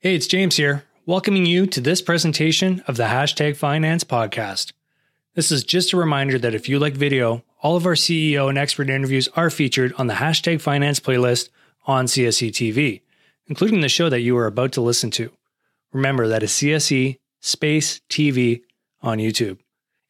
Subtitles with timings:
[0.00, 4.70] Hey, it's James here, welcoming you to this presentation of the Hashtag Finance podcast.
[5.34, 8.56] This is just a reminder that if you like video, all of our CEO and
[8.56, 11.48] expert interviews are featured on the Hashtag Finance playlist
[11.84, 13.00] on CSE TV,
[13.48, 15.32] including the show that you are about to listen to.
[15.92, 18.60] Remember, that is CSE Space TV
[19.02, 19.58] on YouTube.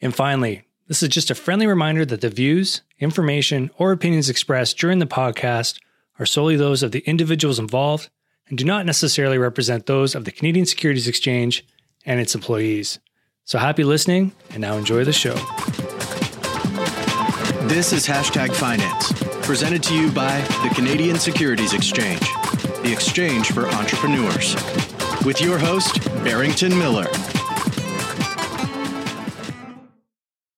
[0.02, 4.76] And finally, this is just a friendly reminder that the views, information, or opinions expressed
[4.76, 5.80] during the podcast
[6.18, 8.10] are solely those of the individuals involved
[8.48, 11.66] and do not necessarily represent those of the Canadian Securities Exchange
[12.06, 12.98] and its employees.
[13.44, 15.34] So happy listening, and now enjoy the show.
[17.66, 19.12] This is Hashtag Finance,
[19.46, 22.20] presented to you by the Canadian Securities Exchange,
[22.82, 24.54] the exchange for entrepreneurs.
[25.24, 27.06] With your host, Barrington Miller.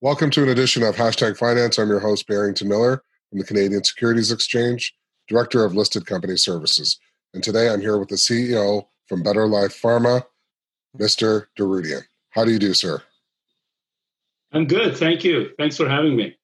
[0.01, 1.79] Welcome to an edition of Hashtag Finance.
[1.79, 4.95] I'm your host, Barrington Miller from the Canadian Securities Exchange,
[5.29, 6.99] Director of Listed Company Services.
[7.33, 10.25] And today I'm here with the CEO from Better Life Pharma,
[10.99, 11.47] Mr.
[11.57, 12.03] Doroudian.
[12.31, 13.03] How do you do, sir?
[14.53, 14.97] I'm good.
[14.97, 15.51] Thank you.
[15.57, 16.37] Thanks for having me.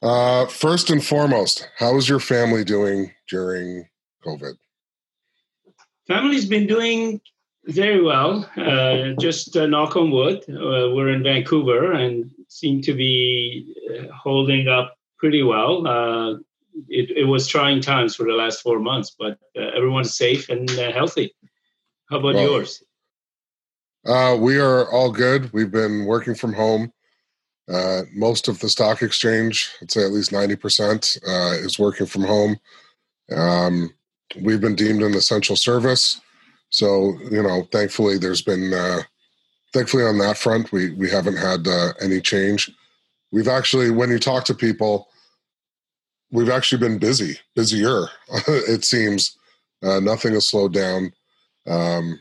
[0.00, 3.86] Uh, first and foremost, how is your family doing during
[4.24, 4.54] COVID?
[6.08, 7.20] Family's been doing
[7.66, 8.48] very well.
[8.56, 10.42] Uh, just uh, knock on wood.
[10.48, 16.42] Uh, we're in Vancouver and seem to be uh, holding up pretty well.
[16.82, 20.48] Uh, it, it, was trying times for the last four months, but uh, everyone's safe
[20.48, 21.34] and uh, healthy.
[22.10, 22.82] How about well, yours?
[24.06, 25.52] Uh, we are all good.
[25.52, 26.92] We've been working from home.
[27.72, 32.24] Uh, most of the stock exchange, I'd say at least 90%, uh, is working from
[32.24, 32.58] home.
[33.34, 33.94] Um,
[34.40, 36.20] we've been deemed an essential service.
[36.70, 39.02] So, you know, thankfully, there's been, uh,
[39.72, 41.66] thankfully on that front, we, we haven't had
[42.00, 42.70] any change.
[43.30, 45.08] We've actually, when you talk to people,
[46.32, 48.08] we've actually been busy, busier.
[48.48, 49.36] it seems
[49.82, 51.12] uh, nothing has slowed down.
[51.68, 52.20] Um,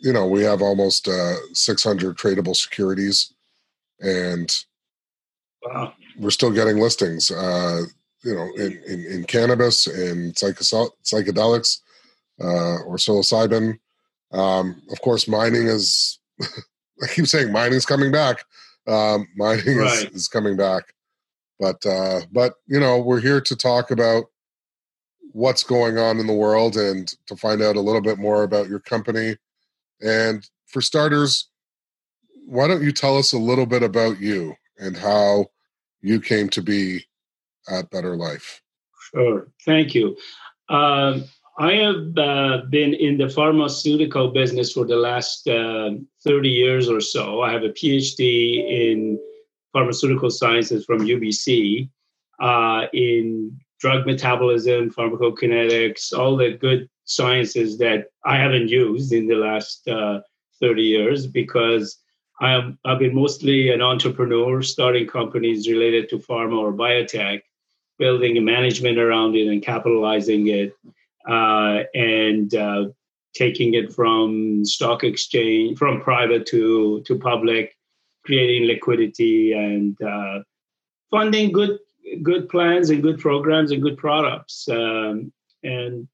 [0.00, 3.32] you know, we have almost uh, 600 tradable securities,
[4.00, 4.56] and
[5.64, 5.92] wow.
[6.18, 7.30] we're still getting listings.
[7.30, 7.82] Uh,
[8.24, 11.80] you know, in, in, in cannabis and psychedelics
[12.40, 13.78] uh, or psilocybin.
[14.32, 16.18] Um, of course, mining is.
[17.02, 18.44] I keep saying mining's coming back.
[18.86, 20.06] Um, mining right.
[20.06, 20.94] is, is coming back.
[21.62, 24.24] But uh, but you know, we're here to talk about
[25.30, 28.68] what's going on in the world and to find out a little bit more about
[28.68, 29.36] your company.
[30.00, 31.48] And for starters,
[32.46, 35.46] why don't you tell us a little bit about you and how
[36.00, 37.06] you came to be
[37.70, 38.60] at Better Life?
[39.14, 39.46] Sure.
[39.64, 40.16] Thank you.
[40.68, 41.20] Uh,
[41.60, 45.90] I have uh, been in the pharmaceutical business for the last uh,
[46.24, 47.40] 30 years or so.
[47.40, 49.20] I have a PhD in
[49.72, 51.88] pharmaceutical sciences from UBC
[52.40, 59.34] uh, in drug metabolism, pharmacokinetics, all the good sciences that I haven't used in the
[59.34, 60.20] last uh,
[60.60, 61.98] 30 years because
[62.40, 67.42] I have, I've been mostly an entrepreneur, starting companies related to pharma or biotech,
[67.98, 70.72] building a management around it and capitalizing it,
[71.28, 72.84] uh, and uh,
[73.34, 77.76] taking it from stock exchange, from private to, to public,
[78.24, 80.40] creating liquidity and uh,
[81.10, 81.78] funding good
[82.22, 84.68] good plans and good programs and good products.
[84.68, 86.08] Um, and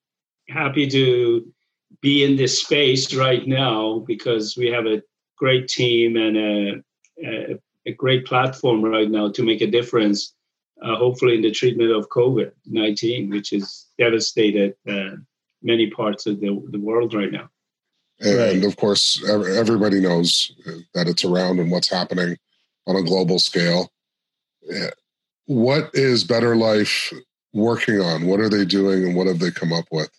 [0.48, 1.52] happy to
[2.00, 5.02] be in this space right now because we have a
[5.36, 6.82] great team and a,
[7.24, 10.34] a, a great platform right now to make a difference,
[10.82, 15.16] uh, hopefully in the treatment of COVID 19, which is devastated uh,
[15.62, 17.48] many parts of the, the world right now
[18.20, 18.64] and right.
[18.64, 20.52] of course everybody knows
[20.94, 22.36] that it's around and what's happening
[22.86, 23.92] on a global scale.
[25.46, 27.12] What is better life
[27.52, 28.26] working on?
[28.26, 30.10] What are they doing and what have they come up with?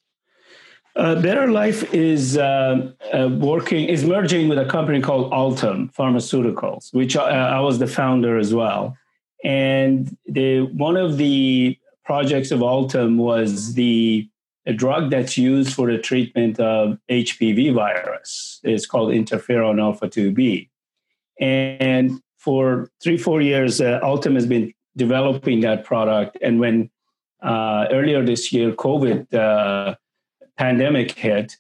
[0.96, 6.94] Uh, better life is uh, uh, working is merging with a company called altum pharmaceuticals
[6.94, 8.98] which I, uh, I was the founder as well.
[9.44, 14.28] And the one of the projects of altum was the
[14.70, 18.60] a drug that's used for the treatment of HPV virus.
[18.64, 20.70] It's called interferon alpha 2B.
[21.40, 26.38] And for three, four years, uh, Altum has been developing that product.
[26.44, 26.92] And when
[27.42, 29.96] uh, earlier this year, COVID uh,
[30.56, 31.58] pandemic hit,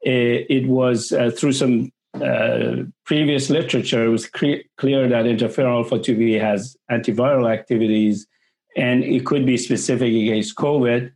[0.00, 5.76] it, it was uh, through some uh, previous literature, it was cre- clear that interferon
[5.76, 8.26] alpha 2B has antiviral activities
[8.74, 11.12] and it could be specific against COVID.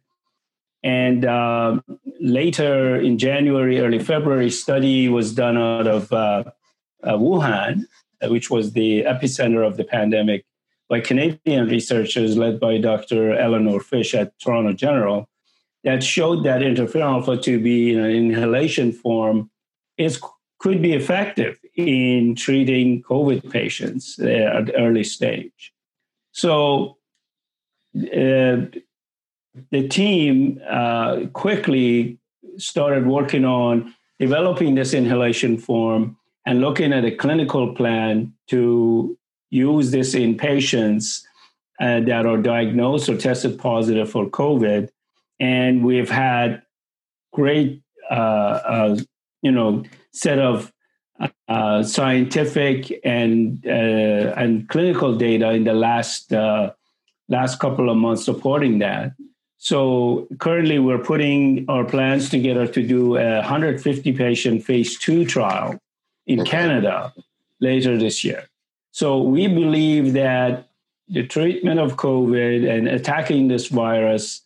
[0.82, 1.80] And uh,
[2.20, 6.44] later in January, early February, study was done out of uh,
[7.04, 7.84] uh, Wuhan,
[8.20, 10.44] uh, which was the epicenter of the pandemic,
[10.88, 13.34] by Canadian researchers led by Dr.
[13.34, 15.28] Eleanor Fish at Toronto General.
[15.84, 19.50] that showed that interferon alpha 2b in an inhalation form
[19.96, 20.20] is
[20.58, 25.72] could be effective in treating COVID patients at early stage.
[26.32, 26.98] So
[27.96, 28.56] uh,
[29.70, 32.18] the team uh, quickly
[32.56, 36.16] started working on developing this inhalation form
[36.46, 39.16] and looking at a clinical plan to
[39.50, 41.26] use this in patients
[41.80, 44.88] uh, that are diagnosed or tested positive for COVID.
[45.40, 46.62] And we've had
[47.32, 48.96] great, uh, uh,
[49.42, 50.72] you know, set of
[51.48, 56.72] uh, scientific and uh, and clinical data in the last uh,
[57.28, 59.12] last couple of months supporting that.
[59.62, 65.78] So currently, we're putting our plans together to do a 150 patient phase two trial
[66.26, 66.50] in okay.
[66.50, 67.14] Canada
[67.60, 68.48] later this year.
[68.90, 70.68] So we believe that
[71.06, 74.42] the treatment of COVID and attacking this virus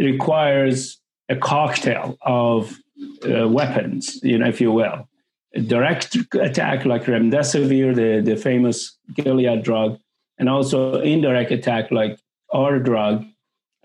[0.00, 0.98] requires
[1.28, 2.76] a cocktail of
[3.22, 5.08] uh, weapons, you know, if you will.
[5.54, 10.00] A direct attack like remdesivir, the, the famous Gilead drug,
[10.38, 12.18] and also indirect attack like
[12.52, 13.24] our drug,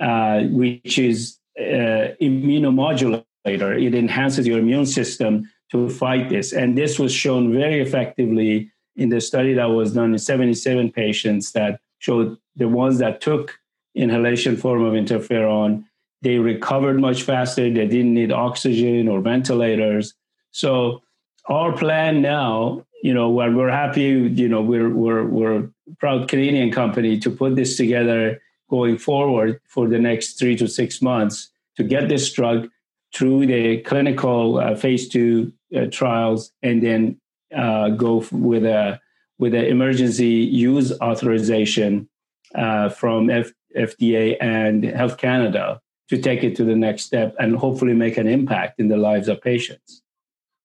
[0.02, 3.24] uh, which is uh, immunomodulator.
[3.46, 6.52] It enhances your immune system to fight this.
[6.54, 11.52] And this was shown very effectively in the study that was done in 77 patients
[11.54, 13.58] that showed the ones that took
[13.96, 15.84] inhalation form of interferon,
[16.22, 17.64] they recovered much faster.
[17.64, 20.14] They didn't need oxygen or ventilators.
[20.52, 21.02] So
[21.46, 25.70] our plan now, you know, we're, we're happy, you know, we're, we're, we're
[26.00, 31.02] proud Canadian company to put this together going forward for the next three to six
[31.02, 32.70] months to get this drug
[33.14, 37.20] through the clinical uh, phase two uh, trials and then
[37.56, 39.00] uh, go with a
[39.38, 40.36] with an emergency
[40.70, 42.08] use authorization
[42.56, 47.56] uh, from F- FDA and Health Canada to take it to the next step and
[47.56, 50.04] hopefully make an impact in the lives of patients.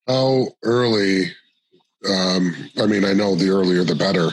[0.07, 1.33] How early?
[2.09, 4.31] Um, I mean, I know the earlier the better,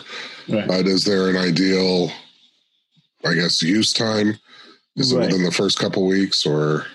[0.49, 0.67] right.
[0.67, 2.11] but is there an ideal,
[3.25, 4.37] I guess, use time?
[4.95, 5.23] Is right.
[5.23, 6.85] it within the first couple weeks or?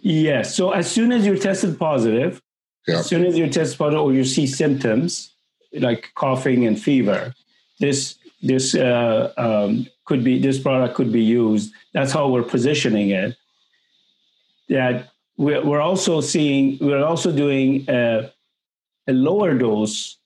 [0.00, 0.54] Yes.
[0.54, 2.40] So as soon as you're tested positive,
[2.88, 5.32] as soon as you test positive or you see symptoms
[5.72, 7.34] like coughing and fever,
[7.80, 11.72] this this uh, um, could be this product could be used.
[11.92, 13.36] That's how we're positioning it.
[14.68, 18.32] That we're also seeing we're also doing a,
[19.06, 20.18] a lower dose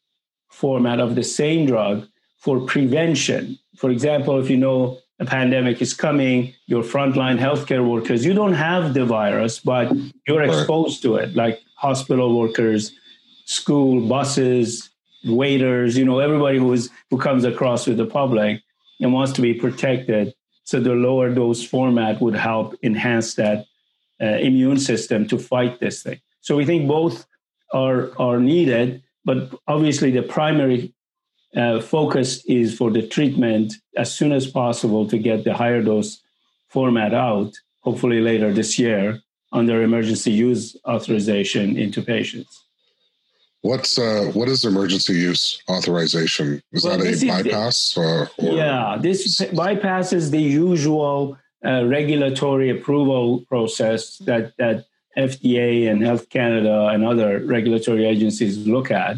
[0.50, 2.06] format of the same drug
[2.38, 3.58] for prevention.
[3.76, 8.54] For example, if you know a pandemic is coming, your frontline healthcare workers, you don't
[8.54, 9.92] have the virus, but
[10.26, 12.92] you're exposed to it, like hospital workers,
[13.44, 14.90] school buses,
[15.24, 18.62] waiters, you know, everybody who is who comes across with the public
[19.00, 20.34] and wants to be protected.
[20.64, 23.66] So the lower dose format would help enhance that
[24.20, 26.20] uh, immune system to fight this thing.
[26.40, 27.26] So we think both
[27.72, 30.94] are are needed, but obviously the primary
[31.56, 36.22] uh, focus is for the treatment as soon as possible to get the higher dose
[36.68, 39.20] format out, hopefully later this year,
[39.52, 42.64] under emergency use authorization into patients.
[43.60, 46.60] What's uh, what is emergency use authorization?
[46.72, 47.96] Is well, that a bypass?
[47.96, 56.02] or, or, yeah, this bypasses the usual uh, regulatory approval process that that FDA and
[56.02, 59.16] Health Canada and other regulatory agencies look at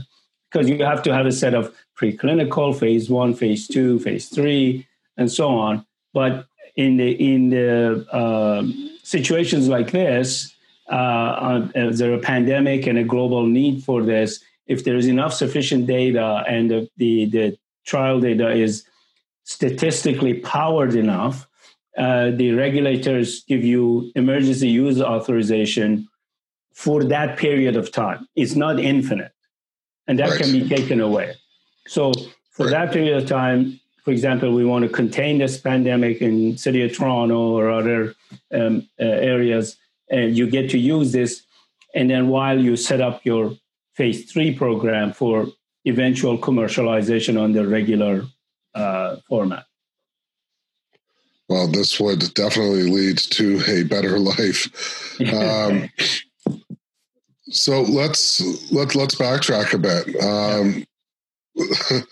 [0.54, 4.86] because you have to have a set of preclinical, phase one, phase two, phase three,
[5.16, 5.84] and so on.
[6.12, 6.46] But
[6.76, 10.54] in the in the um, situations like this,
[10.88, 14.44] uh, uh, is there a pandemic and a global need for this?
[14.68, 18.84] If there is enough sufficient data and the, the, the trial data is
[19.42, 21.48] statistically powered enough,
[21.98, 26.08] uh, the regulators give you emergency use authorization
[26.72, 28.26] for that period of time.
[28.36, 29.32] It's not infinite,
[30.06, 30.40] and that right.
[30.40, 31.34] can be taken away.
[31.86, 32.12] So
[32.50, 32.72] for right.
[32.72, 36.94] that period of time, for example, we want to contain this pandemic in city of
[36.94, 38.14] Toronto or other
[38.52, 39.76] um, uh, areas,
[40.10, 41.42] and you get to use this.
[41.94, 43.52] And then while you set up your
[43.94, 45.46] phase three program for
[45.86, 48.24] eventual commercialization on the regular
[48.74, 49.64] uh, format.
[51.48, 54.70] Well, this would definitely lead to a better life.
[55.20, 55.88] Um,
[57.54, 58.40] so let's
[58.72, 60.22] let let's backtrack a bit.
[60.22, 60.84] Um,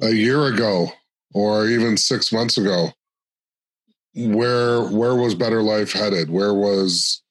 [0.00, 0.92] a year ago
[1.34, 2.90] or even six months ago,
[4.14, 6.30] where where was Better Life headed?
[6.30, 7.22] Where was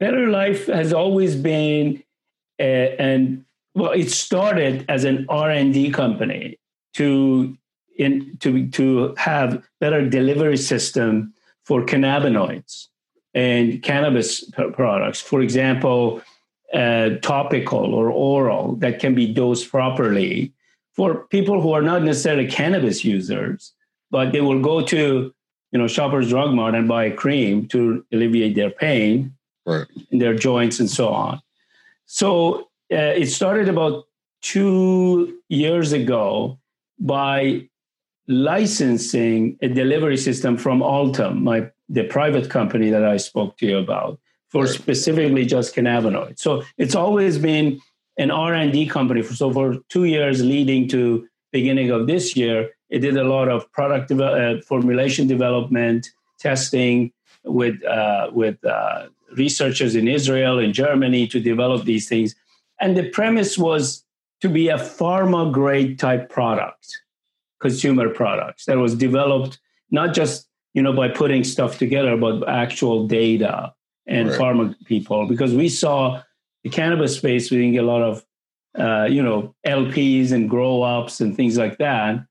[0.00, 2.02] Better Life has always been,
[2.58, 3.44] uh, and
[3.74, 6.58] well, it started as an R and D company
[6.94, 7.56] to
[7.98, 12.86] in to to have better delivery system for cannabinoids.
[13.32, 14.42] and cannabis
[14.72, 15.20] products.
[15.20, 16.20] For example,
[16.74, 20.52] uh, topical or oral that can be dosed properly
[20.94, 23.72] for people who are not necessarily cannabis users,
[24.10, 25.32] but they will go to
[25.72, 29.34] you know Shoppers Drug Mart and buy a cream to alleviate their pain
[29.66, 29.86] right.
[30.10, 31.40] in their joints and so on.
[32.06, 34.06] So uh, it started about
[34.42, 36.58] two years ago
[36.98, 37.68] by
[38.26, 43.78] licensing a delivery system from Altum, my the private company that I spoke to you
[43.78, 44.74] about, for Right.
[44.74, 46.40] specifically just cannabinoids.
[46.40, 47.80] So it's always been
[48.18, 49.22] an R and D company.
[49.22, 53.48] For, so for two years leading to beginning of this year, it did a lot
[53.48, 57.12] of product devel- uh, formulation development, testing
[57.44, 62.34] with uh, with uh, researchers in Israel and Germany to develop these things.
[62.80, 64.04] And the premise was
[64.40, 67.00] to be a pharma grade type product,
[67.60, 69.58] consumer products that was developed
[69.90, 73.72] not just you know by putting stuff together, but actual data
[74.06, 74.38] and Right.
[74.38, 75.26] pharma people.
[75.26, 76.22] Because we saw
[76.64, 78.24] the cannabis space, we didn't get a lot of
[78.78, 82.24] uh, you know LPs and grow ups and things like that,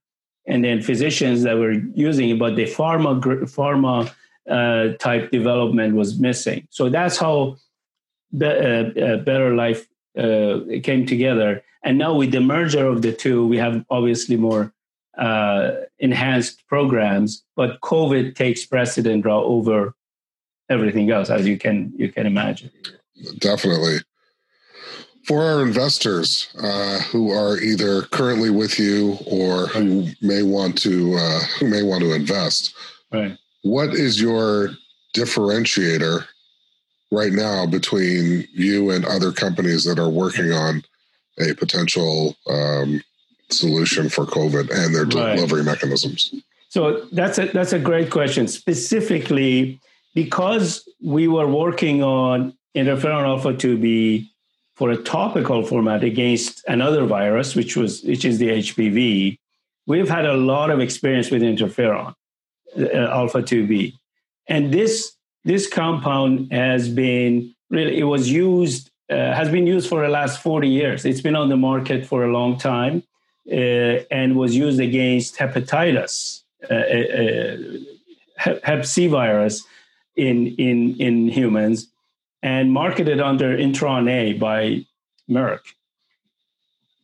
[0.46, 3.20] and then physicians that were using it, but the pharma
[3.58, 4.10] pharma
[4.48, 6.66] uh, type development was missing.
[6.70, 7.56] So that's how
[8.36, 9.86] Be- uh, uh, Better Life
[10.18, 11.62] uh, came together.
[11.84, 14.72] And now with the merger of the two, we have obviously more
[15.18, 19.94] uh, enhanced programs, but COVID takes precedent over
[20.70, 22.70] everything else, as you can you can imagine.
[23.38, 23.98] Definitely.
[25.26, 31.14] For our investors uh, who are either currently with you or who may want to
[31.16, 32.74] uh, who may want to invest,
[33.12, 33.36] Right.
[33.62, 34.70] what is your
[35.14, 36.24] differentiator
[37.10, 40.82] right now between you and other companies that are working on
[41.40, 43.02] a potential um,
[43.50, 45.34] solution for COVID and their Right.
[45.36, 46.32] delivery mechanisms?
[46.70, 48.46] So that's a that's a great question.
[48.48, 49.80] Specifically,
[50.14, 54.28] because we were working on interferon alpha 2b
[54.74, 59.38] for a topical format against another virus, which was which is the HPV.
[59.86, 62.14] We've had a lot of experience with interferon
[62.78, 63.94] uh, alpha 2b,
[64.48, 65.12] and this
[65.44, 70.40] this compound has been really it was used uh, has been used for the last
[70.42, 71.04] 40 years.
[71.04, 73.02] It's been on the market for a long time
[73.50, 73.54] uh,
[74.10, 77.56] and was used against hepatitis, uh, uh,
[78.36, 79.64] hep, hep C virus
[80.20, 81.88] in, in, in humans,
[82.42, 84.84] and marketed under Intron A by
[85.28, 85.60] Merck.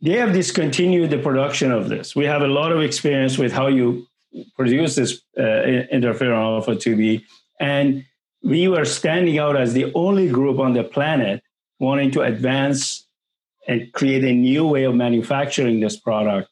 [0.02, 2.14] They have discontinued the production of this.
[2.14, 4.06] We have a lot of experience with how you
[4.54, 5.42] produce this uh,
[5.92, 7.22] interferon alpha 2b,
[7.58, 8.04] and
[8.42, 11.42] we were standing out as the only group on the planet
[11.78, 13.06] wanting to advance
[13.66, 16.50] and create a new way of manufacturing this product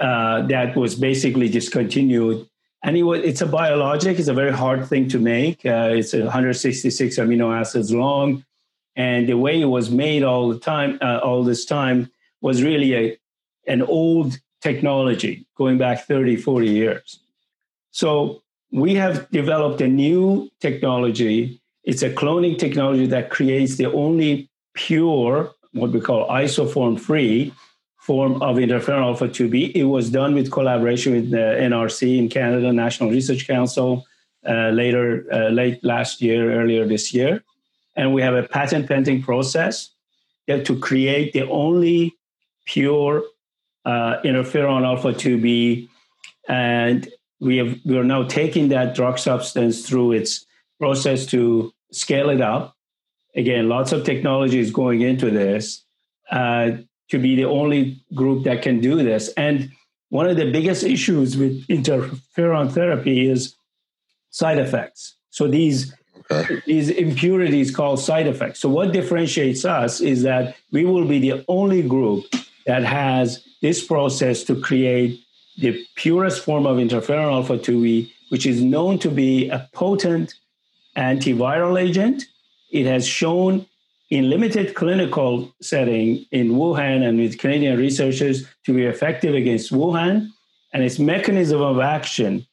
[0.00, 2.46] uh, that was basically discontinued.
[2.86, 4.18] Was, it's a biologic.
[4.18, 5.64] It's a very hard thing to make.
[5.64, 8.44] Uh, it's 166 amino acids long,
[8.94, 12.10] and the way it was made all the time, uh, all this time,
[12.42, 13.18] was really a
[13.66, 17.20] an old technology going back 30, 40 years.
[17.90, 21.62] So we have developed a new technology.
[21.84, 27.52] It's a cloning technology that creates the only pure, what we call isoform free
[28.04, 29.74] form of interferon alpha 2b.
[29.74, 34.06] It was done with collaboration with the NRC in Canada, National Research Council,
[34.46, 37.42] uh, later, uh, late last year, earlier this year.
[37.96, 39.88] And we have a patent pending process
[40.46, 42.14] to create the only
[42.66, 43.22] pure
[43.86, 45.88] uh, interferon alpha 2b.
[46.46, 47.08] And
[47.40, 50.44] we have we are now taking that drug substance through its
[50.78, 52.76] process to scale it up.
[53.34, 55.84] Again, lots of technology is going into this
[56.30, 56.72] uh,
[57.10, 59.28] to be the only group that can do this.
[59.36, 59.70] And
[60.10, 63.56] one of the biggest issues with interferon therapy is
[64.30, 65.14] side effects.
[65.30, 65.94] So these
[66.30, 66.62] Okay.
[66.66, 68.60] these impurities called side effects.
[68.60, 72.24] So what differentiates us is that we will be the only group
[72.66, 75.20] that has this process to create
[75.58, 80.34] the purest form of interferon alpha 2b, which is known to be a potent
[80.96, 82.24] antiviral agent.
[82.70, 83.66] It has shown
[84.10, 90.28] in limited clinical setting in Wuhan and with Canadian researchers to be effective against Wuhan,
[90.72, 92.46] and its mechanism of action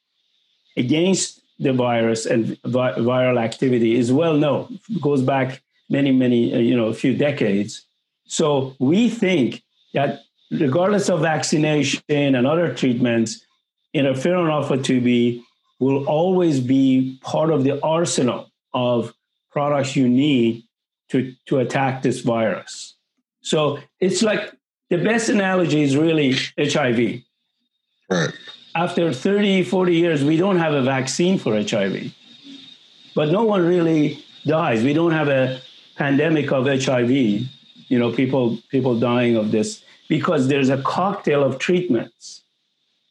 [0.78, 4.80] against the virus and vi- viral activity is well known.
[4.90, 7.86] It goes back many, many, uh, you know, a few decades.
[8.26, 9.62] So we think
[9.94, 13.46] that regardless of vaccination and other treatments,
[13.94, 15.42] interferon alpha 2b
[15.80, 19.14] will always be part of the arsenal of
[19.52, 20.64] products you need
[21.12, 22.96] to, to attack this virus.
[23.42, 24.52] So it's like
[24.90, 27.22] the best analogy is really HIV.
[28.10, 28.34] Right.
[28.76, 32.14] After 30, 40 years, we don't have a vaccine for HIV.
[33.14, 34.84] but no one really dies.
[34.84, 35.62] We don't have a
[35.98, 37.12] pandemic of HIV.
[37.12, 42.42] You know, people people dying of this because there's a cocktail of treatments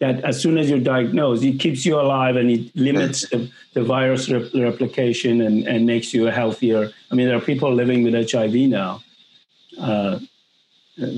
[0.00, 3.85] that as soon as you're diagnosed, it keeps you alive and it limits the, the
[3.85, 6.90] virus rep- replication and, and makes you healthier.
[7.11, 9.02] I mean, there are people living with HIV now
[9.78, 10.19] uh,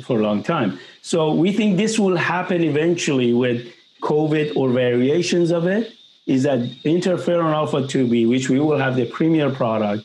[0.04, 0.80] for a long time.
[1.00, 3.72] So we think this will happen eventually with
[4.02, 5.92] COVID or variations of it.
[6.26, 10.04] Is that interferon alpha 2b, which we will have the premier product,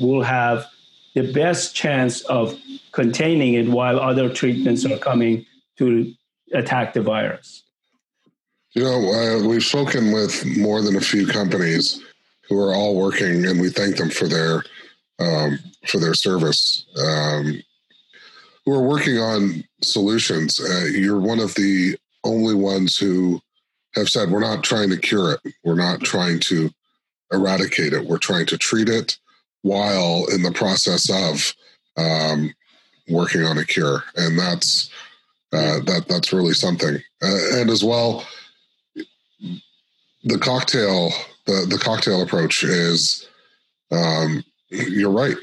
[0.00, 0.66] will have
[1.14, 2.58] the best chance of
[2.92, 5.44] containing it while other treatments are coming
[5.78, 6.14] to
[6.52, 7.63] attack the virus.
[8.74, 12.02] You know, uh, we've spoken with more than a few companies
[12.48, 14.64] who are all working, and we thank them for their
[15.20, 16.84] um, for their service.
[16.98, 17.62] Um,
[18.64, 20.58] who are working on solutions.
[20.58, 23.40] Uh, you're one of the only ones who
[23.94, 25.54] have said we're not trying to cure it.
[25.62, 26.70] We're not trying to
[27.32, 28.06] eradicate it.
[28.06, 29.18] We're trying to treat it
[29.62, 31.54] while in the process of
[31.96, 32.52] um,
[33.08, 34.90] working on a cure, and that's
[35.52, 36.96] uh, that that's really something.
[37.22, 38.24] Uh, and as well,
[40.24, 41.10] the cocktail
[41.46, 43.28] the the cocktail approach is
[43.90, 45.36] um, you're right.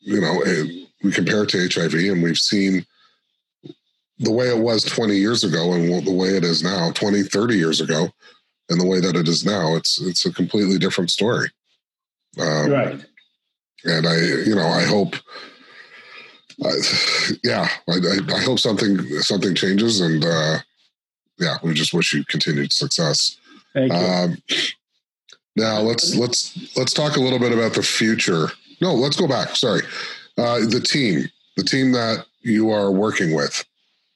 [0.00, 2.84] You know it, we compare it to hiv and we've seen
[4.18, 7.56] the way it was 20 years ago and the way it is now 20 30
[7.56, 8.08] years ago
[8.68, 11.48] and the way that it is now it's it's a completely different story.
[12.40, 13.04] Um, right.
[13.84, 15.16] and i you know i hope
[16.64, 16.70] I,
[17.44, 17.98] yeah I,
[18.34, 20.60] I, hope something something changes and uh
[21.38, 23.36] yeah we just wish you continued success
[23.74, 23.98] Thank you.
[23.98, 24.36] Um,
[25.56, 28.48] now let's let's let's talk a little bit about the future.
[28.80, 29.54] No, let's go back.
[29.56, 29.82] Sorry,
[30.38, 33.64] uh, the team, the team that you are working with.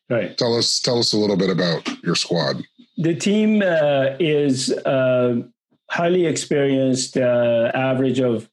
[0.09, 0.37] Right.
[0.37, 2.65] Tell us tell us a little bit about your squad.
[2.97, 5.43] The team uh, is uh,
[5.91, 8.49] highly experienced, uh, average of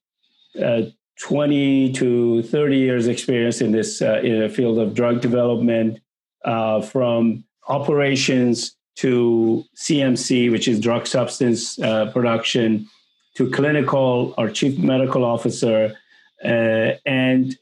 [0.62, 0.84] uh,
[1.20, 6.00] 20 to 30 years experience in this uh, in the field of drug development,
[6.44, 12.88] from operations to CMC, which is drug substance uh, production,
[13.36, 15.96] to clinical, our chief medical officer,
[16.44, 17.58] uh, and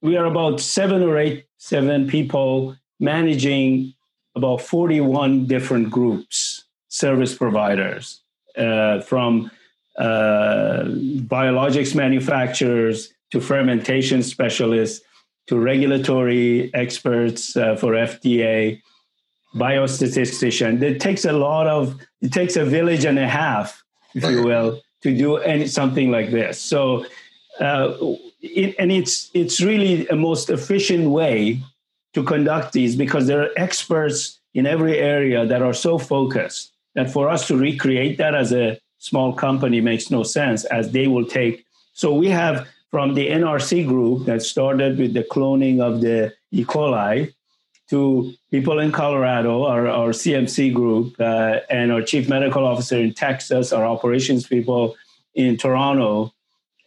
[0.00, 3.94] we are about seven or eight, seven people managing
[4.34, 8.22] about 41 different groups, service providers,
[8.56, 9.50] uh, from
[9.98, 10.84] uh,
[11.26, 15.04] biologics manufacturers to fermentation specialists
[15.46, 18.80] to regulatory experts uh, for FDA
[19.54, 20.82] biostatistician.
[20.82, 23.82] It takes a lot of, it takes a village and a half,
[24.14, 26.60] if you will, to do any, something like this.
[26.60, 27.06] So,
[27.60, 27.94] uh,
[28.42, 31.60] it, and it's it's really a most efficient way
[32.12, 37.10] to conduct these because there are experts in every area that are so focused that
[37.10, 41.24] for us to recreate that as a small company makes no sense as they will
[41.24, 46.32] take so we have from the nrc group that started with the cloning of the
[46.50, 47.32] e coli
[47.90, 53.12] to people in Colorado, our, our CMC group, uh, and our chief medical officer in
[53.12, 54.96] Texas, our operations people
[55.34, 56.32] in Toronto,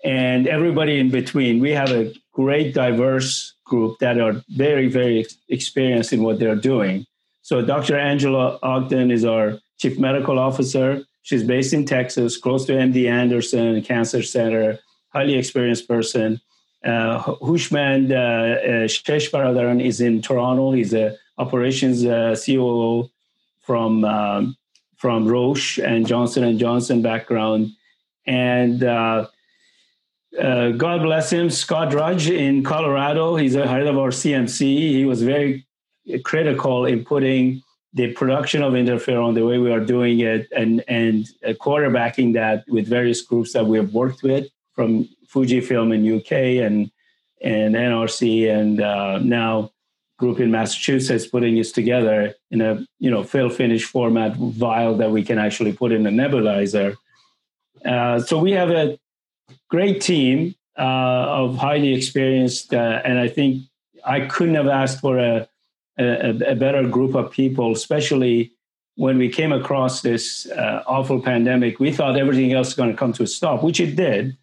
[0.03, 1.59] and everybody in between.
[1.59, 6.55] We have a great, diverse group that are very, very ex- experienced in what they're
[6.55, 7.05] doing.
[7.41, 7.97] So, Dr.
[7.97, 11.03] Angela Ogden is our chief medical officer.
[11.23, 14.79] She's based in Texas, close to MD Anderson Cancer Center,
[15.09, 16.39] highly experienced person.
[16.85, 20.71] Uh, Hooshmand uh, uh, Shesh is in Toronto.
[20.71, 23.09] He's a operations COO
[23.61, 24.55] from um,
[24.95, 27.71] from Roche and Johnson and Johnson background,
[28.27, 29.27] and uh,
[30.39, 33.35] uh, God bless him, Scott Drudge in Colorado.
[33.35, 34.59] He's a head of our CMC.
[34.59, 35.65] He was very
[36.23, 41.25] critical in putting the production of interferon the way we are doing it and and
[41.59, 46.89] quarterbacking that with various groups that we have worked with from Fujifilm in UK and
[47.41, 49.71] and NRC and uh, now
[50.17, 55.11] group in Massachusetts putting this together in a you know fill finish format vial that
[55.11, 56.95] we can actually put in a nebulizer.
[57.83, 58.97] Uh, so we have a
[59.69, 60.81] great team uh,
[61.41, 63.63] of highly experienced, uh, and I think
[64.05, 65.47] I couldn't have asked for a,
[65.99, 68.53] a, a better group of people, especially
[68.95, 71.79] when we came across this uh, awful pandemic.
[71.79, 74.37] We thought everything else was going to come to a stop, which it did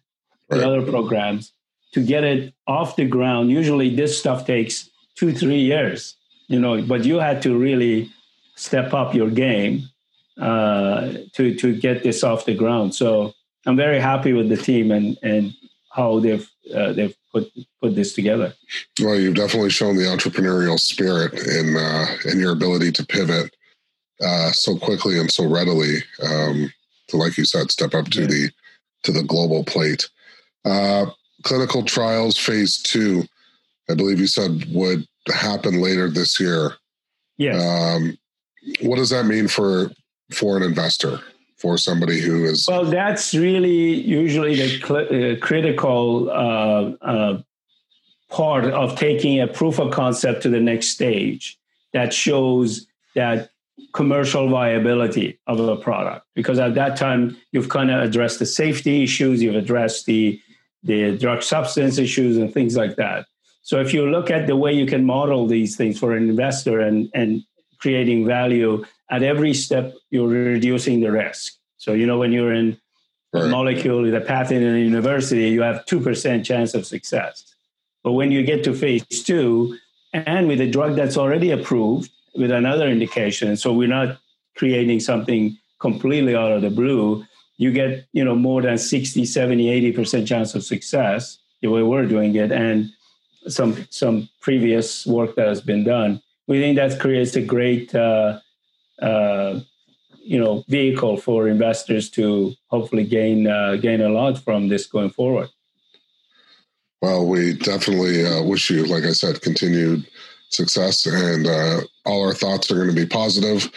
[0.55, 1.51] the other programs
[1.93, 3.49] to get it off the ground.
[3.49, 6.15] Usually this stuff takes two, three years,
[6.47, 8.09] you know, but you had to really
[8.55, 9.89] step up your game
[10.39, 12.95] uh, to to get this off the ground.
[12.95, 13.33] So
[13.65, 15.53] I'm very happy with the team and and
[15.91, 18.53] how they've uh, they've put put this together.
[19.01, 23.55] Well, you've definitely shown the entrepreneurial spirit in uh, in your ability to pivot
[24.21, 26.71] uh, so quickly and so readily um,
[27.09, 28.27] to, like you said, step up to yeah.
[28.27, 28.49] the
[29.03, 30.09] to the global plate.
[30.65, 31.07] Uh,
[31.43, 33.23] clinical trials phase two,
[33.89, 36.73] I believe you said would happen later this year.
[37.37, 37.61] Yes.
[37.61, 38.17] Um,
[38.81, 39.91] what does that mean for
[40.31, 41.19] for an investor,
[41.57, 42.65] for somebody who is?
[42.67, 47.41] Well, that's really usually the cl- uh, critical uh, uh,
[48.29, 51.59] part of taking a proof of concept to the next stage
[51.93, 53.51] that shows that
[53.93, 59.03] commercial viability of a product because at that time you've kind of addressed the safety
[59.03, 60.39] issues you've addressed the
[60.83, 63.25] the drug substance issues and things like that
[63.61, 66.79] so if you look at the way you can model these things for an investor
[66.79, 67.43] and and
[67.79, 72.77] creating value at every step you're reducing the risk so you know when you're in
[73.33, 73.43] right.
[73.43, 77.55] a molecule with a patent in a university you have 2% chance of success
[78.03, 79.77] but when you get to phase two
[80.13, 83.57] and with a drug that's already approved with another indication.
[83.57, 84.17] So we're not
[84.55, 87.25] creating something completely out of the blue.
[87.63, 92.05] You get, you know, more than 60, 70, 80% chance of success the way we're
[92.05, 92.91] doing it and
[93.47, 96.21] some some previous work that has been done.
[96.47, 98.39] We think that creates a great uh,
[99.01, 99.61] uh,
[100.23, 105.09] you know vehicle for investors to hopefully gain uh, gain a lot from this going
[105.09, 105.49] forward.
[107.01, 110.07] Well, we definitely uh, wish you, like I said, continued
[110.49, 113.69] success, and uh, all our thoughts are going to be positive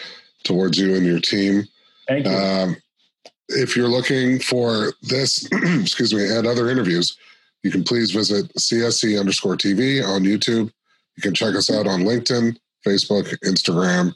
[0.45, 1.67] towards you and your team.
[2.07, 2.33] Thank you.
[2.33, 2.77] Um,
[3.49, 7.17] if you're looking for this, excuse me, and other interviews,
[7.63, 10.71] you can please visit CSE underscore TV on YouTube.
[11.17, 14.15] You can check us out on LinkedIn, Facebook, Instagram,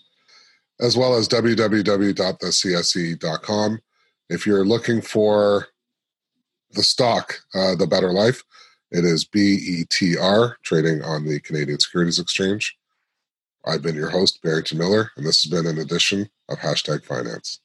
[0.81, 3.81] as well as www.thecse.com.
[4.29, 5.67] If you're looking for
[6.73, 8.43] the stock, uh, The Better Life,
[8.93, 12.77] it is BETR, trading on the Canadian Securities Exchange.
[13.67, 17.61] I've been your host, Barrington Miller, and this has been an edition of Hashtag Finance.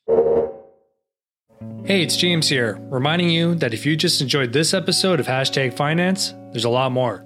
[1.86, 5.76] Hey, it's James here, reminding you that if you just enjoyed this episode of Hashtag
[5.76, 7.24] Finance, there's a lot more.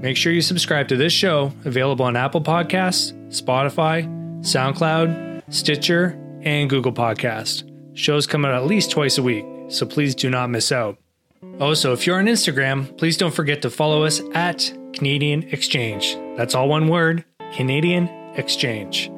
[0.00, 4.06] Make sure you subscribe to this show, available on Apple Podcasts, Spotify,
[4.40, 7.70] SoundCloud, Stitcher, and Google Podcast.
[7.94, 10.98] Shows come out at least twice a week, so please do not miss out.
[11.60, 16.16] Also, if you're on Instagram, please don't forget to follow us at Canadian Exchange.
[16.36, 19.10] That's all one word Canadian Exchange.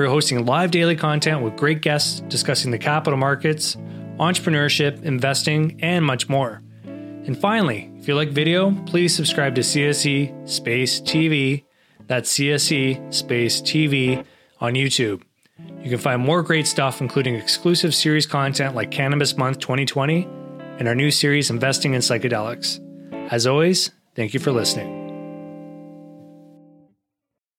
[0.00, 3.76] We're hosting live daily content with great guests discussing the capital markets,
[4.18, 6.62] entrepreneurship, investing, and much more.
[6.86, 11.64] And finally, if you like video, please subscribe to CSE Space TV.
[12.06, 14.24] That's CSE Space TV
[14.58, 15.20] on YouTube.
[15.82, 20.26] You can find more great stuff, including exclusive series content like Cannabis Month 2020
[20.78, 22.80] and our new series, Investing in Psychedelics.
[23.30, 24.99] As always, thank you for listening.